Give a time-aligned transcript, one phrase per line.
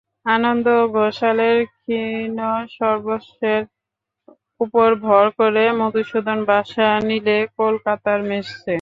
[0.27, 0.65] আনন্দ
[0.95, 2.37] ঘোষালের ক্ষীণ
[2.77, 3.61] সর্বস্বের
[4.61, 8.69] উপর ভর করে মধুসূদন বাসা নিলে কলকাতার মেসে।